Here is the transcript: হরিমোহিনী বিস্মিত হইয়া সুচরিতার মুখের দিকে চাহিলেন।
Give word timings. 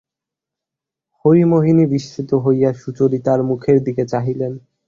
হরিমোহিনী 1.25 1.83
বিস্মিত 1.93 2.31
হইয়া 2.45 2.69
সুচরিতার 2.81 3.39
মুখের 3.49 3.77
দিকে 3.83 4.03
চাহিলেন। 4.05 4.53